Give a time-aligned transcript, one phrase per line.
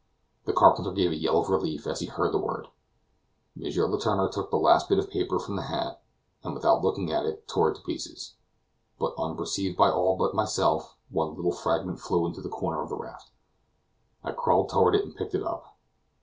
[0.45, 2.69] The carpenter gave a yell of relief as he heard the word.
[3.55, 3.61] M.
[3.65, 6.01] Letourneur took the last bit of paper from the hat,
[6.43, 8.33] and, without looking at it, tore it to pieces.
[8.97, 12.97] But, unperceived by all but myself, one little fragment flew into a corner of the
[12.97, 13.29] raft.
[14.23, 15.77] I crawled toward it and picked it up.